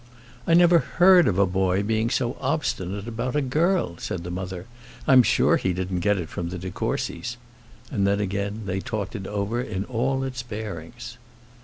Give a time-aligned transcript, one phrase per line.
[0.47, 4.65] "I never heard of a boy being so obstinate about a girl," said the mother.
[5.07, 7.37] "I'm sure he didn't get it from the de Courcys:"
[7.91, 11.19] and then, again, they talked it over in all its bearings.